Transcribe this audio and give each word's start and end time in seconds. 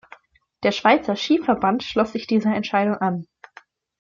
Der 0.63 0.71
Schweizer 0.71 1.15
Skiverband 1.15 1.83
schloss 1.83 2.13
sich 2.13 2.25
dieser 2.25 2.55
Entscheidung 2.55 2.95
an. 2.95 3.27